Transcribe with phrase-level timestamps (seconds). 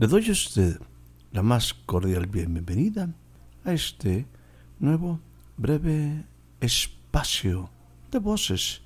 [0.00, 0.80] Le doy a usted
[1.30, 3.12] la más cordial bienvenida
[3.66, 4.24] a este
[4.78, 5.20] nuevo
[5.58, 6.24] breve
[6.58, 7.68] espacio
[8.10, 8.80] de voces.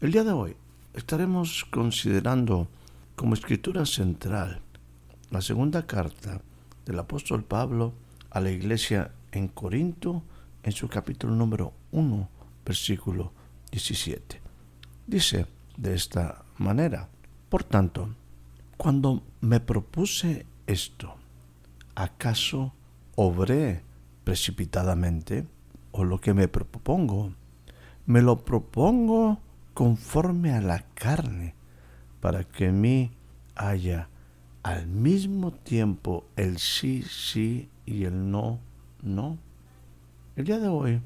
[0.00, 0.56] El día de hoy
[0.94, 2.68] estaremos considerando
[3.16, 4.60] como escritura central
[5.32, 6.40] la segunda carta
[6.84, 7.92] del apóstol Pablo
[8.30, 10.22] a la iglesia en Corinto
[10.62, 12.28] en su capítulo número 1,
[12.64, 13.32] versículo
[13.72, 14.40] 17.
[15.08, 17.08] Dice de esta manera,
[17.48, 18.10] por tanto,
[18.76, 21.14] cuando me propuse esto,
[21.94, 22.72] ¿acaso
[23.14, 23.82] obré
[24.24, 25.46] precipitadamente?
[25.92, 27.32] ¿O lo que me propongo?
[28.04, 29.40] Me lo propongo
[29.72, 31.54] conforme a la carne,
[32.20, 33.10] para que en mí
[33.54, 34.08] haya
[34.62, 38.58] al mismo tiempo el sí, sí y el no,
[39.02, 39.38] no.
[40.34, 41.00] El día de hoy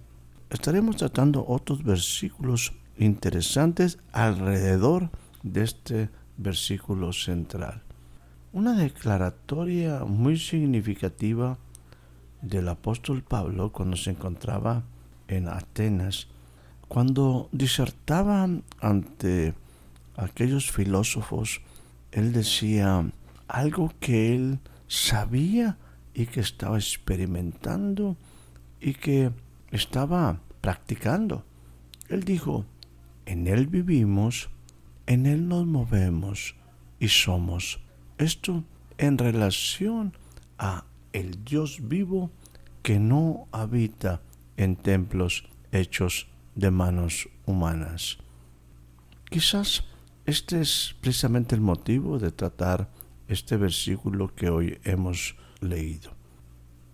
[0.51, 5.11] estaremos tratando otros versículos interesantes alrededor
[5.43, 6.11] de este
[6.41, 7.83] versículo central.
[8.53, 11.59] Una declaratoria muy significativa
[12.43, 14.83] del apóstol Pablo cuando se encontraba
[15.29, 16.29] en Atenas,
[16.89, 18.49] cuando disertaba
[18.81, 19.55] ante
[20.17, 21.61] aquellos filósofos,
[22.11, 23.09] él decía
[23.47, 25.79] algo que él sabía
[26.15, 28.17] y que estaba experimentando
[28.81, 29.31] y que
[29.71, 31.45] estaba practicando.
[32.09, 32.65] Él dijo,
[33.27, 34.51] en Él vivimos,
[35.07, 36.55] en Él nos movemos
[36.99, 37.81] y somos.
[38.19, 38.65] Esto
[38.99, 40.13] en relación
[40.59, 42.31] a el Dios vivo
[42.83, 44.21] que no habita
[44.57, 48.19] en templos hechos de manos humanas.
[49.31, 49.85] Quizás
[50.27, 52.91] este es precisamente el motivo de tratar
[53.29, 56.13] este versículo que hoy hemos leído.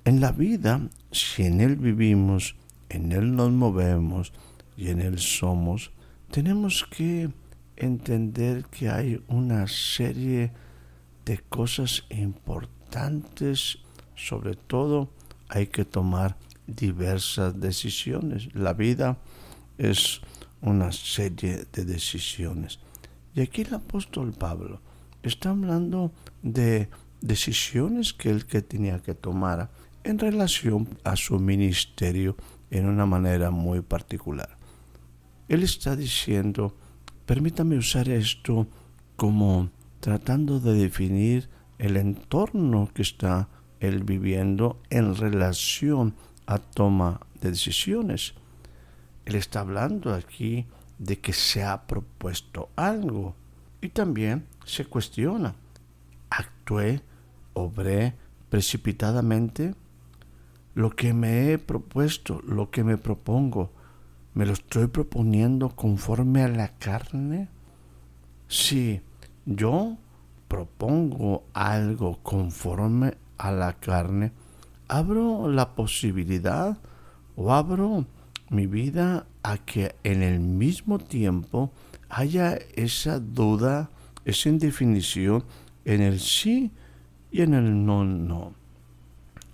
[0.05, 2.55] En la vida, si en Él vivimos,
[2.89, 4.33] en Él nos movemos
[4.77, 5.91] y en Él somos,
[6.31, 7.31] tenemos que
[7.77, 10.53] entender que hay una serie
[11.25, 13.79] de cosas importantes,
[14.15, 15.11] sobre todo
[15.49, 18.55] hay que tomar diversas decisiones.
[18.55, 19.19] La vida
[19.79, 20.21] es
[20.61, 22.79] una serie de decisiones.
[23.35, 24.81] Y aquí el apóstol Pablo
[25.23, 26.13] está hablando
[26.43, 26.89] de
[27.21, 29.71] decisiones que él que tenía que tomar
[30.05, 32.37] en relación a su ministerio
[32.71, 34.57] en una manera muy particular.
[35.49, 36.77] Él está diciendo,
[37.27, 38.69] permítame usar esto
[39.17, 39.71] como
[40.01, 41.49] tratando de definir
[41.79, 43.49] el entorno que está
[43.81, 46.15] él viviendo en relación
[46.47, 48.35] a toma de decisiones.
[49.25, 50.67] Él está hablando aquí
[50.99, 53.35] de que se ha propuesto algo
[53.81, 55.57] y también se cuestiona.
[56.31, 57.03] ¿Actué,
[57.53, 58.15] obré
[58.49, 59.75] precipitadamente?
[60.75, 63.73] Lo que me he propuesto, lo que me propongo,
[64.37, 67.49] ¿Me lo estoy proponiendo conforme a la carne?
[68.49, 69.01] Si
[69.47, 69.97] yo
[70.47, 74.33] propongo algo conforme a la carne,
[74.89, 76.77] abro la posibilidad
[77.35, 78.05] o abro
[78.51, 81.73] mi vida a que en el mismo tiempo
[82.11, 83.89] haya esa duda,
[84.27, 85.45] esa indefinición
[85.87, 86.71] en el sí
[87.33, 88.53] y en el no, no.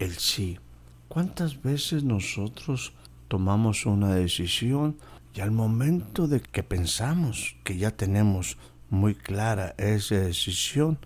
[0.00, 0.58] El sí.
[1.06, 2.94] ¿Cuántas veces nosotros
[3.32, 4.98] tomamos una decisión
[5.34, 8.58] y al momento de que pensamos que ya tenemos
[8.90, 10.98] muy clara esa decisión,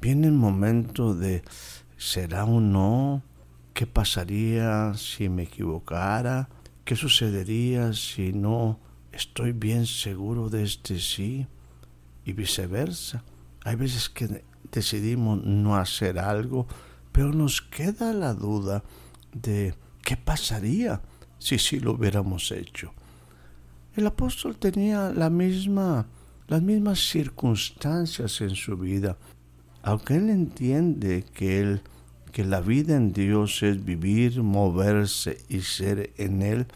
[0.00, 1.42] viene el momento de
[1.96, 3.24] ¿será o no?
[3.72, 6.48] ¿Qué pasaría si me equivocara?
[6.84, 8.78] ¿Qué sucedería si no
[9.10, 11.48] estoy bien seguro de este sí?
[12.24, 13.24] Y viceversa.
[13.64, 16.68] Hay veces que decidimos no hacer algo,
[17.10, 18.84] pero nos queda la duda
[19.32, 21.02] de qué pasaría
[21.44, 22.94] si sí lo hubiéramos hecho.
[23.94, 26.06] El apóstol tenía las mismas
[26.98, 29.18] circunstancias en su vida,
[29.82, 36.66] aunque él entiende que la vida en Dios es vivir, moverse y ser en Él,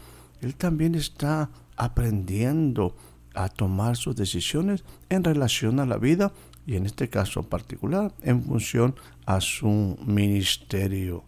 [0.43, 2.94] Él también está aprendiendo
[3.35, 6.31] a tomar sus decisiones en relación a la vida
[6.67, 8.94] y en este caso particular en función
[9.25, 11.25] a su ministerio.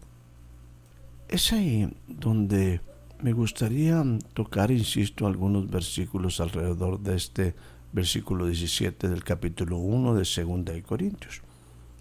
[1.29, 2.83] Es ahí donde
[3.23, 4.03] me gustaría
[4.35, 7.55] tocar, insisto, algunos versículos alrededor de este
[7.93, 11.43] versículo 17 del capítulo 1 de Segunda de Corintios.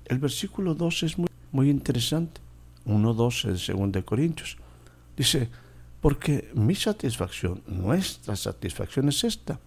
[0.05, 2.41] El versículo 2 es muy, muy interesante.
[2.85, 4.57] 1.12 de Segunda de Corintios.
[5.15, 5.49] Dice,
[6.01, 9.59] porque mi satisfacción, nuestra satisfacción es esta,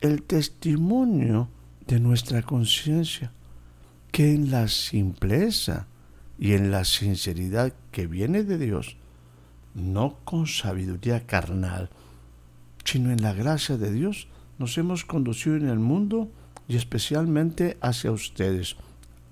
[0.00, 1.48] el testimonio
[1.86, 3.32] de nuestra conciencia,
[4.12, 5.86] que en la simpleza
[6.38, 8.96] y en la sinceridad que viene de Dios,
[9.76, 11.90] no con sabiduría carnal,
[12.84, 14.26] sino en la gracia de Dios,
[14.58, 16.30] nos hemos conducido en el mundo
[16.66, 18.76] y especialmente hacia ustedes,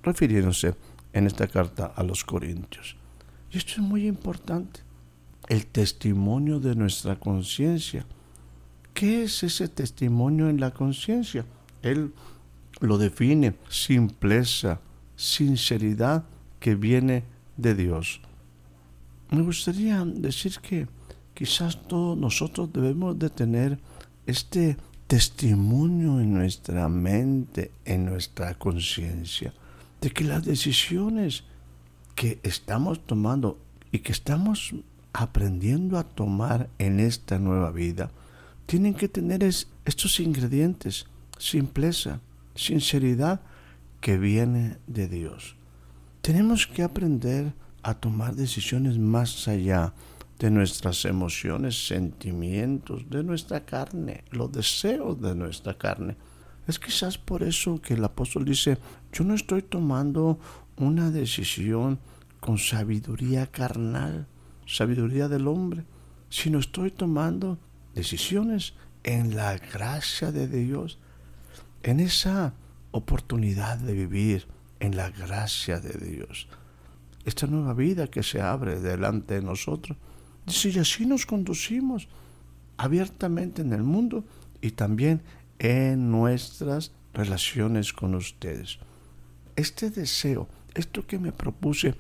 [0.03, 0.75] refiriéndose
[1.13, 2.97] en esta carta a los Corintios.
[3.51, 4.81] Y esto es muy importante,
[5.49, 8.05] el testimonio de nuestra conciencia.
[8.93, 11.47] ¿Qué es ese testimonio en la conciencia?
[11.83, 12.13] Él
[12.81, 14.81] lo define, simpleza,
[15.17, 16.25] sinceridad
[16.61, 17.25] que viene
[17.57, 18.21] de Dios.
[19.31, 20.87] Me gustaría decir que
[21.35, 23.79] quizás todos nosotros debemos de tener
[24.27, 24.77] este
[25.07, 29.53] testimonio en nuestra mente, en nuestra conciencia,
[30.01, 31.45] de que las decisiones
[32.15, 33.59] que estamos tomando
[33.91, 34.75] y que estamos
[35.13, 38.11] aprendiendo a tomar en esta nueva vida,
[38.67, 41.07] tienen que tener estos ingredientes,
[41.39, 42.21] simpleza,
[42.55, 43.41] sinceridad
[44.01, 45.57] que viene de Dios.
[46.21, 47.53] Tenemos que aprender
[47.85, 49.93] a tomar decisiones más allá
[50.39, 56.17] de nuestras emociones, sentimientos, de nuestra carne, los deseos de nuestra carne.
[56.67, 58.79] Es quizás por eso que el apóstol dice,
[59.13, 60.41] yo no estoy tomando
[60.77, 62.01] una decisión
[62.41, 64.27] con sabiduría carnal,
[64.67, 65.85] sabiduría del hombre,
[66.31, 67.59] sino estoy tomando
[67.95, 70.99] decisiones en la gracia de Dios,
[71.83, 72.55] en esa
[72.91, 74.47] oportunidad de vivir
[74.81, 76.49] en la gracia de Dios.
[77.25, 79.97] Esta nueva vida que se abre delante de nosotros
[80.47, 82.09] Dice, y así nos conducimos
[82.77, 84.25] abiertamente en el mundo
[84.61, 85.23] y también
[85.59, 88.79] en nuestras relaciones con ustedes.
[89.57, 91.95] Este deseo, esto que me propuse,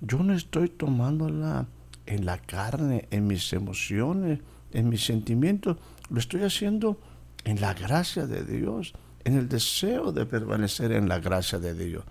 [0.00, 1.66] yo no estoy tomándola
[2.06, 4.40] en la carne, en mis emociones,
[4.72, 5.76] en mis sentimientos,
[6.10, 6.98] lo estoy haciendo
[7.44, 12.04] en la gracia de Dios, en el deseo de permanecer en la gracia de Dios.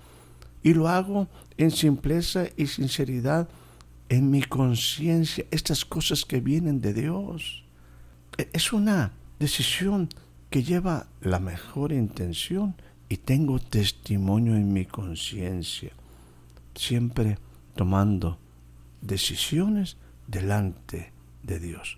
[0.63, 3.47] Y lo hago en simpleza y sinceridad
[4.09, 7.63] en mi conciencia estas cosas que vienen de Dios.
[8.37, 10.09] E, es una decisión
[10.49, 12.75] que lleva la mejor intención
[13.09, 15.91] y tengo testimonio en mi conciencia,
[16.75, 17.37] siempre
[17.75, 18.37] tomando
[19.01, 19.97] decisiones
[20.27, 21.11] delante
[21.43, 21.97] de Dios.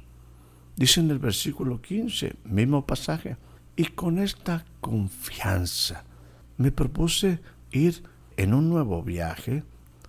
[0.76, 3.38] Dice en el versículo 15, mismo pasaje,
[3.76, 6.04] y con esta confianza
[6.58, 7.40] me propuse
[7.72, 8.04] ir
[8.38, 9.64] en un nuevo viaje.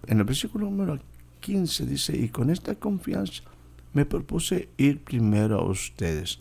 [0.07, 0.99] En el versículo número
[1.41, 3.43] 15 dice, y con esta confianza
[3.95, 6.39] me propuse ir primero a ustedes.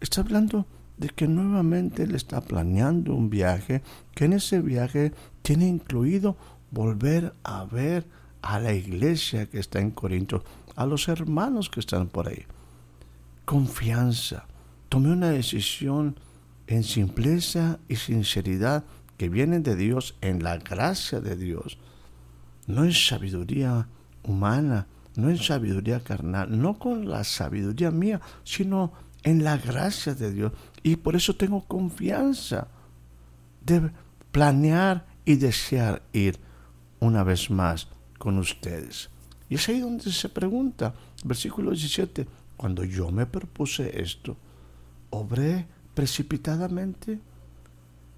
[0.00, 0.66] Está hablando
[0.96, 3.82] de que nuevamente le está planeando un viaje,
[4.14, 5.12] que en ese viaje
[5.42, 6.36] tiene incluido
[6.70, 8.06] volver a ver
[8.42, 10.44] a la iglesia que está en Corinto,
[10.76, 12.44] a los hermanos que están por ahí.
[13.44, 14.46] Confianza.
[14.88, 16.16] Tomé una decisión
[16.66, 18.84] en simpleza y sinceridad
[19.16, 21.78] que vienen de Dios, en la gracia de Dios.
[22.66, 23.88] No es sabiduría
[24.22, 30.32] humana, no en sabiduría carnal, no con la sabiduría mía, sino en la gracia de
[30.32, 30.52] Dios.
[30.82, 32.68] Y por eso tengo confianza
[33.64, 33.90] de
[34.32, 36.38] planear y desear ir
[37.00, 37.88] una vez más
[38.18, 39.10] con ustedes.
[39.48, 44.36] Y es ahí donde se pregunta, versículo 17, cuando yo me propuse esto,
[45.10, 47.20] ¿obré precipitadamente?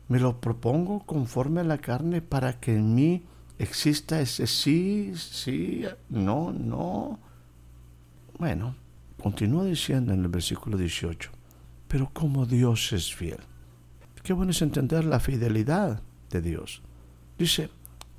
[0.09, 3.25] ¿Me lo propongo conforme a la carne para que en mí
[3.59, 7.19] exista ese sí, sí, no, no.
[8.39, 8.77] Bueno,
[9.21, 11.31] continúa diciendo en el versículo 18,
[11.89, 13.41] pero como Dios es fiel.
[14.23, 16.83] Qué bueno es entender la fidelidad de Dios.
[17.39, 17.71] Dice,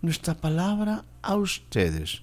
[0.02, 2.22] nuestra palabra a ustedes,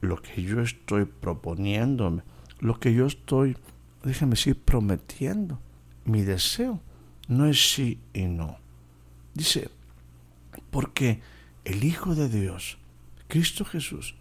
[0.00, 2.22] lo que yo estoy proponiéndome,
[2.60, 3.56] lo que yo estoy,
[4.02, 5.60] déjame decir, prometiendo,
[6.04, 6.80] mi deseo,
[7.28, 8.58] no es sí y no.
[9.36, 9.68] Dice,
[10.70, 11.20] porque
[11.64, 12.78] el Hijo de Dios,
[13.28, 14.14] Cristo Jesús,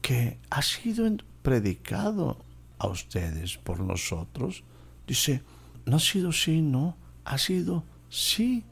[0.00, 1.06] que ha sido
[1.42, 2.38] predicado
[2.78, 4.64] a ustedes por nosotros,
[5.06, 5.42] dice,
[5.84, 8.64] no ha sido sí, no, ha sido sí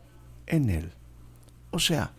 [0.47, 0.92] en Él.
[1.73, 2.12] O sea,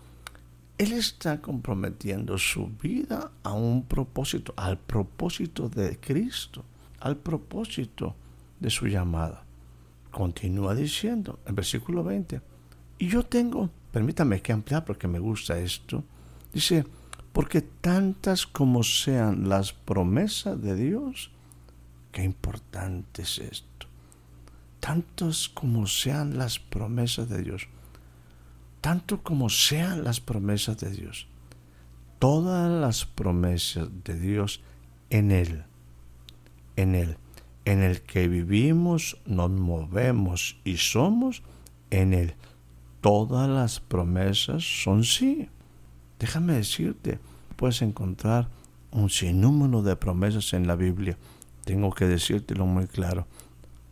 [0.77, 6.63] Él está comprometiendo su vida a un propósito, al propósito de Cristo,
[6.99, 8.15] al propósito
[8.59, 9.43] de su llamada.
[10.11, 12.41] Continúa diciendo en versículo 20,
[12.99, 16.03] y yo tengo permítame que ampliar porque me gusta esto.
[16.53, 16.85] Dice,
[17.33, 21.31] porque tantas como sean las promesas de Dios,
[22.11, 23.87] qué importante es esto.
[24.79, 27.67] Tantos como sean las promesas de Dios,
[28.81, 31.27] tanto como sean las promesas de Dios,
[32.19, 34.61] todas las promesas de Dios
[35.09, 35.63] en Él,
[36.75, 37.17] en Él,
[37.65, 41.41] en el que vivimos, nos movemos y somos,
[41.89, 42.35] en Él.
[43.01, 45.49] Todas las promesas son sí.
[46.19, 47.19] Déjame decirte,
[47.55, 48.49] puedes encontrar
[48.91, 51.17] un sinnúmero de promesas en la Biblia.
[51.63, 53.27] Tengo que decírtelo muy claro.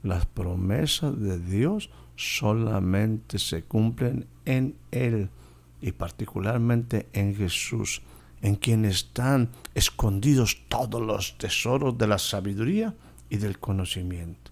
[0.01, 5.29] Las promesas de Dios solamente se cumplen en Él
[5.81, 8.01] y particularmente en Jesús,
[8.41, 12.95] en quien están escondidos todos los tesoros de la sabiduría
[13.29, 14.51] y del conocimiento.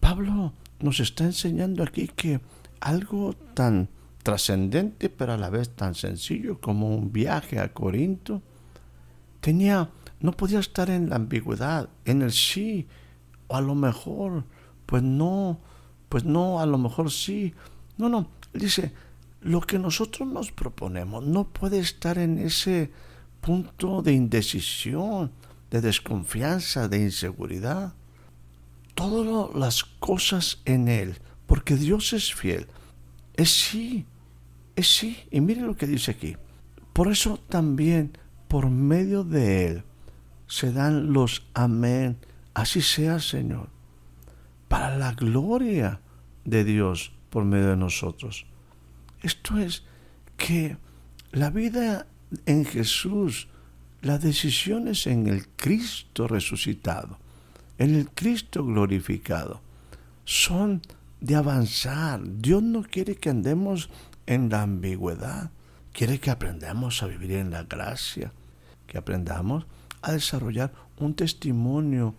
[0.00, 2.40] Pablo nos está enseñando aquí que
[2.80, 3.88] algo tan
[4.22, 8.42] trascendente pero a la vez tan sencillo como un viaje a Corinto
[9.40, 12.86] tenía no podía estar en la ambigüedad, en el sí
[13.46, 14.44] o a lo mejor,
[14.86, 15.60] pues no,
[16.08, 17.54] pues no, a lo mejor sí.
[17.96, 18.92] No, no, dice,
[19.40, 22.90] lo que nosotros nos proponemos no puede estar en ese
[23.40, 25.30] punto de indecisión,
[25.70, 27.94] de desconfianza, de inseguridad.
[28.94, 31.18] Todas las cosas en Él,
[31.48, 32.66] porque Dios es fiel,
[33.34, 34.04] es sí,
[34.76, 35.16] es sí.
[35.30, 36.36] Y mire lo que dice aquí.
[36.92, 38.12] Por eso también,
[38.48, 39.84] por medio de Él,
[40.46, 42.18] se dan los amén.
[42.52, 43.70] Así sea, Señor.
[44.68, 46.00] Para la gloria
[46.44, 48.44] de Dios por medio de nosotros.
[49.22, 49.84] Esto es
[50.36, 50.76] que
[51.32, 52.06] la vida
[52.44, 53.48] en Jesús,
[54.02, 57.18] las decisiones en el Cristo resucitado,
[57.78, 59.62] en el Cristo glorificado,
[60.26, 60.82] son
[61.20, 62.20] de avanzar.
[62.24, 63.90] Dios no quiere que andemos
[64.26, 65.50] en la ambigüedad.
[65.92, 68.32] Quiere que aprendamos a vivir en la gracia,
[68.86, 69.66] que aprendamos
[70.02, 72.14] a desarrollar un testimonio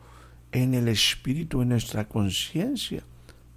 [0.51, 3.03] en el espíritu, en nuestra conciencia.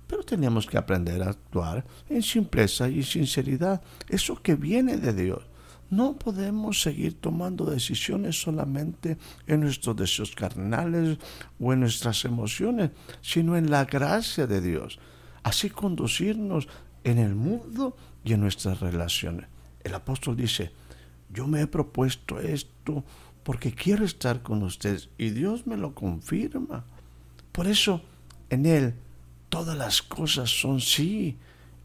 [0.07, 5.43] Pero tenemos que aprender a actuar en simpleza y sinceridad, eso que viene de Dios.
[5.89, 11.19] No podemos seguir tomando decisiones solamente en nuestros deseos carnales
[11.61, 14.99] o en nuestras emociones, sino en la gracia de Dios.
[15.43, 16.69] Así conducirnos
[17.05, 19.47] en el mundo y en nuestras relaciones.
[19.83, 20.73] El apóstol dice,
[21.31, 23.05] yo me he propuesto esto
[23.43, 26.85] porque quiero estar con ustedes y Dios me lo confirma.
[27.51, 28.03] Por eso
[28.51, 28.95] en Él
[29.49, 31.37] todas las cosas son sí,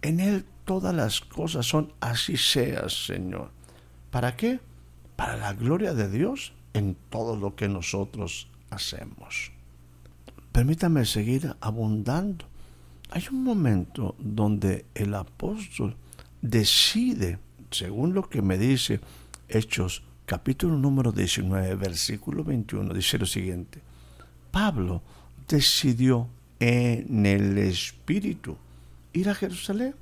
[0.02, 3.52] en Él todas las cosas son así sea, Señor.
[4.12, 4.60] ¿Para qué?
[5.16, 9.52] Para la gloria de Dios en todo lo que nosotros hacemos.
[10.52, 12.46] Permítame seguir abundando.
[13.10, 15.96] Hay un momento donde el apóstol
[16.42, 17.40] decide,
[17.72, 19.00] según lo que me dice
[19.48, 23.80] Hechos capítulo número 19, versículo 21, dice lo siguiente.
[24.52, 25.02] Pablo
[25.48, 26.28] decidió
[26.60, 28.58] en el Espíritu
[29.14, 29.96] ir a Jerusalén.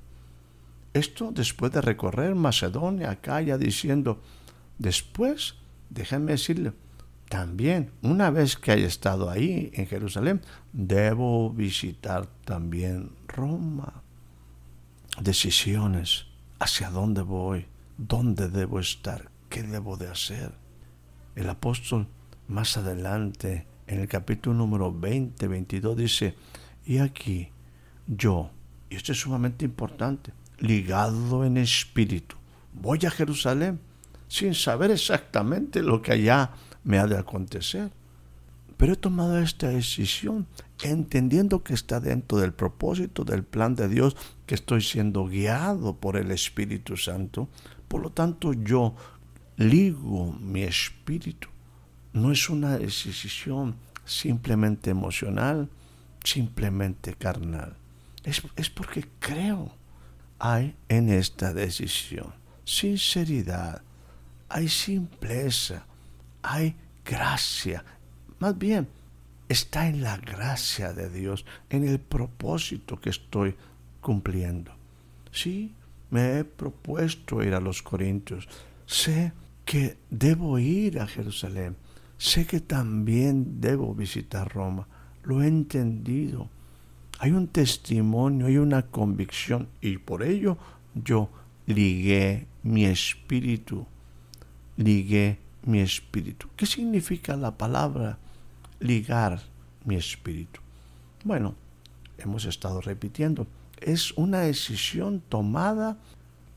[0.93, 4.19] Esto después de recorrer Macedonia, Acaya, diciendo,
[4.79, 5.55] después,
[5.89, 6.73] déjenme decirle,
[7.29, 10.41] también, una vez que haya estado ahí en Jerusalén,
[10.73, 14.03] debo visitar también Roma.
[15.19, 16.27] Decisiones,
[16.59, 17.65] hacia dónde voy,
[17.97, 20.51] dónde debo estar, ¿Qué debo de hacer?
[21.35, 22.07] El apóstol
[22.47, 26.35] más adelante, en el capítulo número 20, 22, dice,
[26.85, 27.49] y aquí
[28.07, 28.51] yo,
[28.89, 32.35] y esto es sumamente importante, ligado en espíritu,
[32.73, 33.79] voy a Jerusalén
[34.27, 36.51] sin saber exactamente lo que allá
[36.85, 37.91] me ha de acontecer.
[38.77, 40.47] Pero he tomado esta decisión
[40.83, 44.15] entendiendo que está dentro del propósito del plan de Dios,
[44.45, 47.49] que estoy siendo guiado por el Espíritu Santo.
[47.87, 48.95] Por lo tanto, yo
[49.57, 51.49] ligo mi espíritu.
[52.13, 53.75] No es una decisión
[54.05, 55.69] simplemente emocional,
[56.23, 57.75] simplemente carnal.
[58.23, 59.71] Es, es porque creo.
[60.37, 62.33] Hay en esta decisión
[62.65, 63.83] sinceridad,
[64.49, 65.85] hay simpleza,
[66.45, 67.83] hay gracia.
[68.39, 68.87] Más bien,
[69.49, 73.55] está en la gracia de Dios, en el propósito que estoy
[74.01, 74.71] cumpliendo.
[75.31, 75.73] Sí,
[76.11, 78.47] me he propuesto ir a los Corintios.
[78.85, 79.33] Sé
[79.65, 81.75] que debo ir a Jerusalén.
[82.17, 84.87] Sé que también debo visitar Roma.
[85.23, 86.49] Lo he entendido.
[87.19, 90.57] Hay un testimonio, hay una convicción y por ello
[90.93, 91.29] yo
[91.65, 93.85] ligué mi espíritu.
[94.77, 96.47] Ligué mi espíritu.
[96.55, 98.17] ¿Qué significa la palabra
[98.79, 99.41] ligar
[99.83, 100.61] mi espíritu?
[101.23, 101.55] Bueno,
[102.17, 103.47] hemos estado repitiendo.
[103.81, 105.97] Es una decisión tomada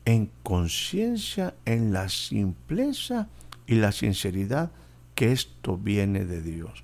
[0.05, 3.27] en conciencia, en la simpleza
[3.67, 4.71] y la sinceridad
[5.15, 6.83] que esto viene de Dios.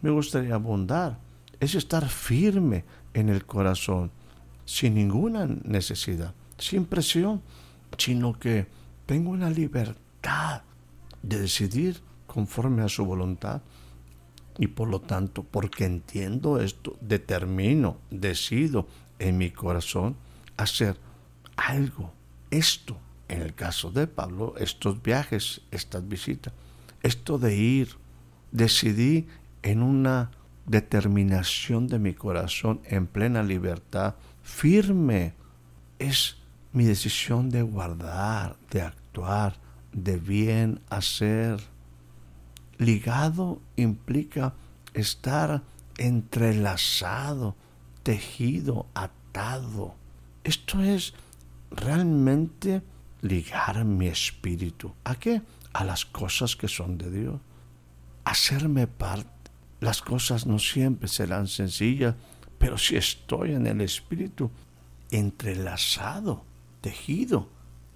[0.00, 1.18] me gustaría abundar,
[1.60, 2.84] es estar firme
[3.14, 4.10] en el corazón,
[4.64, 7.40] sin ninguna necesidad, sin presión,
[7.96, 8.66] sino que
[9.06, 10.62] tengo una libertad
[11.22, 13.62] de decidir conforme a su voluntad.
[14.58, 18.86] Y por lo tanto, porque entiendo esto, determino, decido
[19.18, 20.16] en mi corazón
[20.56, 20.96] hacer
[21.56, 22.12] algo,
[22.50, 22.98] esto,
[23.28, 26.52] en el caso de Pablo, estos viajes, estas visitas,
[27.02, 27.96] esto de ir,
[28.50, 29.26] decidí
[29.62, 30.30] en una
[30.66, 35.34] determinación de mi corazón en plena libertad, firme,
[35.98, 36.36] es
[36.72, 39.56] mi decisión de guardar, de actuar,
[39.92, 41.60] de bien hacer.
[42.78, 44.54] Ligado implica
[44.94, 45.62] estar
[45.98, 47.54] entrelazado,
[48.02, 49.94] tejido, atado.
[50.44, 51.14] Esto es
[51.70, 52.82] realmente
[53.20, 54.94] ligar mi espíritu.
[55.04, 55.42] ¿A qué?
[55.72, 57.40] A las cosas que son de Dios.
[58.24, 59.30] Hacerme parte.
[59.80, 62.14] Las cosas no siempre serán sencillas,
[62.58, 64.50] pero si estoy en el espíritu,
[65.10, 66.44] entrelazado,
[66.80, 67.48] tejido,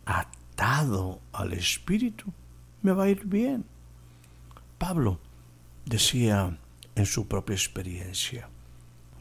[0.05, 2.33] atado al espíritu,
[2.83, 3.65] me va a ir bien.
[4.79, 5.19] Pablo
[5.85, 6.59] decía
[6.95, 8.49] en su propia experiencia,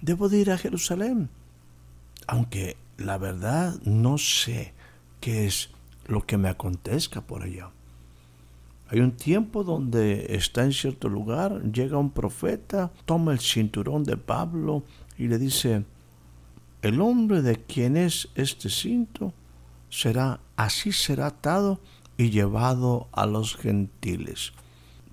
[0.02, 1.30] debo de ir a Jerusalén,
[2.28, 4.74] aunque la verdad no sé
[5.20, 5.70] qué es
[6.08, 7.70] lo que me acontezca por allá.
[8.90, 14.16] Hay un tiempo donde está en cierto lugar, llega un profeta, toma el cinturón de
[14.16, 14.84] Pablo
[15.18, 15.84] y le dice,
[16.82, 19.34] el hombre de quien es este cinto
[19.96, 21.80] será así será atado
[22.18, 24.52] y llevado a los gentiles.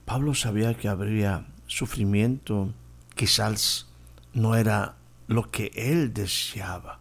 [0.05, 2.75] Pablo sabía que habría sufrimiento,
[3.15, 3.87] quizás
[4.35, 4.97] no era
[5.29, 6.99] lo que él deseaba.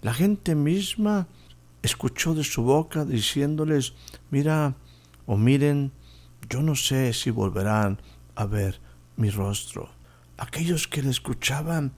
[0.00, 1.28] La gente misma
[1.82, 3.94] escuchó de su boca diciéndoles,
[4.30, 4.74] mira
[5.26, 5.92] o miren,
[6.50, 8.00] yo no sé si volverán
[8.34, 8.80] a ver
[9.16, 9.90] mi rostro.
[10.38, 11.92] Aquellos que le escuchaban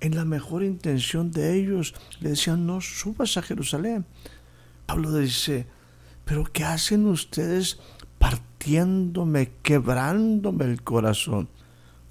[0.00, 4.06] en la mejor intención de ellos le decían, no subas a Jerusalén.
[4.88, 5.66] Pablo dice,
[6.24, 7.78] pero ¿qué hacen ustedes
[8.18, 11.50] partiéndome, quebrándome el corazón?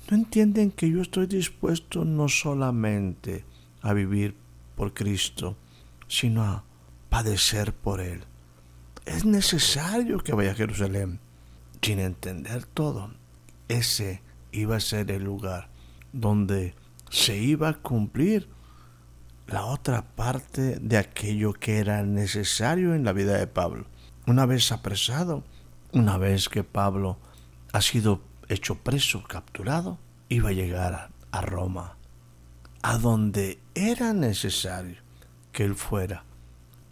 [0.08, 3.46] ¿No entienden que yo estoy dispuesto no solamente
[3.82, 4.36] a vivir
[4.76, 5.58] por Cristo,
[6.08, 6.66] sino a
[7.10, 8.26] padecer por Él?
[9.08, 11.20] Es necesario que vaya a Jerusalén.
[11.82, 13.10] Sin entender todo,
[13.70, 15.70] ese iba a ser el lugar
[16.14, 16.76] donde
[17.10, 18.48] se iba a cumplir
[19.48, 23.86] la otra parte de aquello que era necesario en la vida de Pablo.
[24.26, 25.44] Una vez apresado,
[25.94, 27.18] una vez que Pablo
[27.72, 29.98] ha sido hecho preso, capturado,
[30.30, 31.98] iba a llegar a Roma,
[32.82, 34.98] a donde era necesario
[35.54, 36.24] que él fuera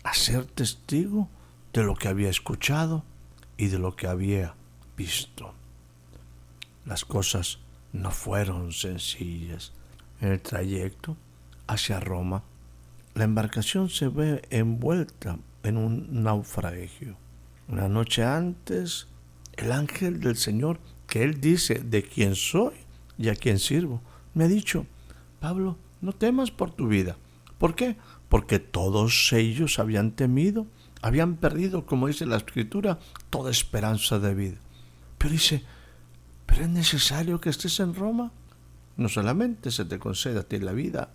[0.04, 1.30] a ser testigo
[1.74, 3.04] de lo que había escuchado
[3.58, 4.56] y de lo que había
[4.96, 5.54] visto.
[6.86, 7.60] Las cosas
[7.92, 9.74] no fueron sencillas.
[10.22, 11.18] En el trayecto
[11.68, 12.44] hacia Roma,
[13.14, 17.18] la embarcación se ve envuelta en un naufragio.
[17.68, 19.08] Una noche antes,
[19.54, 22.74] el ángel del Señor, que él dice de quién soy
[23.18, 24.02] y a quién sirvo,
[24.34, 24.86] me ha dicho,
[25.40, 27.18] Pablo, no temas por tu vida.
[27.58, 27.96] ¿Por qué?
[28.30, 30.68] Porque todos ellos habían temido,
[31.02, 33.00] habían perdido, como dice la escritura,
[33.30, 34.58] toda esperanza de vida.
[35.18, 35.64] Pero dice,
[36.46, 38.32] ¿pero es necesario que estés en Roma?
[38.98, 41.10] no solamente se te concede a ti la vida,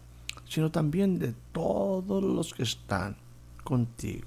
[0.51, 3.17] sino también de todos los que están
[3.63, 4.27] contigo.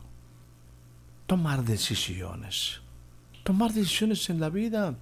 [1.28, 2.80] Tomar decisiones.
[3.44, 4.96] Tomar decisiones en la vida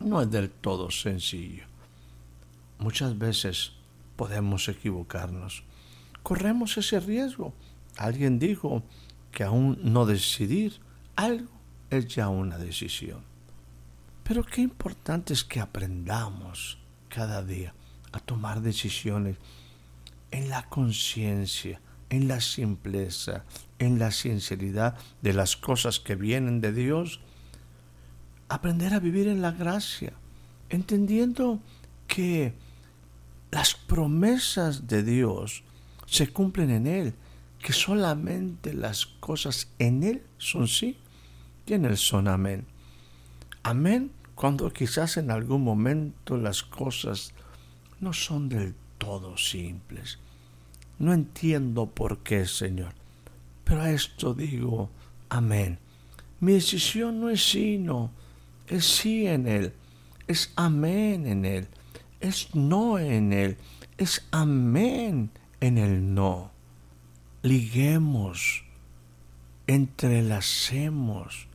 [0.00, 1.62] no es del todo sencillo.
[2.80, 3.70] Muchas veces
[4.16, 5.62] podemos equivocarnos.
[6.24, 7.54] Corremos ese riesgo.
[7.96, 8.82] Alguien dijo
[9.30, 10.80] que aún no decidir
[11.14, 11.52] algo
[11.88, 13.20] es ya una decisión.
[14.24, 17.72] Pero qué importante es que aprendamos cada día
[18.10, 19.36] a tomar decisiones
[20.30, 23.44] en la conciencia, en la simpleza,
[23.78, 27.20] en la sinceridad de las cosas que vienen de Dios.
[28.48, 30.12] Aprender a vivir en la gracia,
[30.70, 31.60] entendiendo
[32.06, 32.54] que
[33.50, 35.62] las promesas de Dios
[36.06, 37.14] se cumplen en Él,
[37.58, 40.96] que solamente las cosas en Él son sí
[41.66, 42.66] y en Él son amén.
[43.62, 47.34] Amén cuando quizás en algún momento las cosas
[48.00, 50.18] no son del todo simples.
[50.98, 52.92] No entiendo por qué, Señor,
[53.64, 54.90] pero a esto digo
[55.28, 55.78] amén.
[56.40, 57.84] Mi decisión no es sí,
[58.66, 59.72] es sí en Él,
[60.26, 61.68] es amén en Él,
[62.20, 63.56] es no en Él,
[63.96, 65.30] es amén
[65.60, 66.52] en el no.
[67.42, 68.64] Liguemos,
[69.66, 71.48] entrelacemos,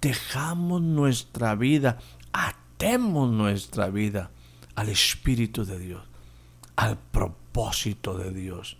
[0.00, 1.98] dejamos nuestra vida,
[2.32, 4.30] atemos nuestra vida
[4.74, 6.02] al Espíritu de Dios,
[6.82, 8.76] al propósito de Dios.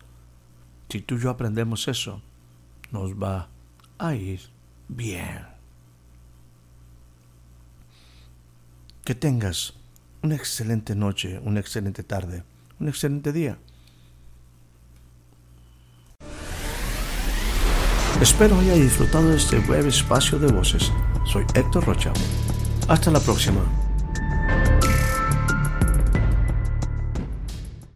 [0.89, 2.21] Si tú y yo aprendemos eso,
[2.91, 3.49] nos va
[3.99, 4.41] a ir
[4.89, 5.47] bien.
[9.05, 9.75] Que tengas
[10.21, 12.43] una excelente noche, una excelente tarde,
[12.81, 13.57] un excelente día.
[18.21, 20.91] Espero haya disfrutado de este breve espacio de voces.
[21.25, 22.13] Soy Héctor Rocha.
[22.89, 23.63] Hasta la próxima.